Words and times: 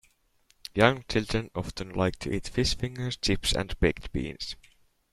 Young 0.73 1.03
children 1.07 1.51
often 1.53 1.91
like 1.93 2.15
to 2.17 2.33
eat 2.33 2.47
fish 2.47 2.75
fingers, 2.75 3.17
chips 3.17 3.53
and 3.53 3.79
baked 3.79 4.11
beans 4.11 4.55